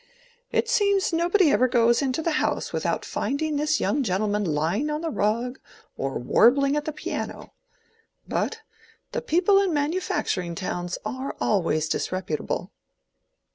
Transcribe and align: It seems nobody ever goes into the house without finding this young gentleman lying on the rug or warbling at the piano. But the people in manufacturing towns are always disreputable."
It 0.51 0.67
seems 0.67 1.13
nobody 1.13 1.51
ever 1.51 1.67
goes 1.67 2.01
into 2.01 2.23
the 2.23 2.31
house 2.41 2.73
without 2.73 3.05
finding 3.05 3.55
this 3.57 3.79
young 3.79 4.01
gentleman 4.01 4.43
lying 4.43 4.89
on 4.89 5.01
the 5.01 5.11
rug 5.11 5.59
or 5.95 6.17
warbling 6.17 6.75
at 6.75 6.85
the 6.85 6.91
piano. 6.91 7.53
But 8.27 8.61
the 9.11 9.21
people 9.21 9.61
in 9.61 9.71
manufacturing 9.75 10.55
towns 10.55 10.97
are 11.05 11.35
always 11.39 11.87
disreputable." 11.87 12.71